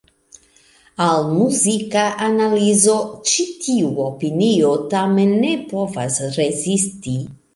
Al 1.07 1.25
muzika 1.33 2.05
analizo 2.27 2.95
ĉi 3.31 3.45
tiu 3.67 3.91
opinio 4.07 4.71
tamen 4.95 5.35
ne 5.47 5.53
povas 5.75 6.17
rezisti. 6.41 7.17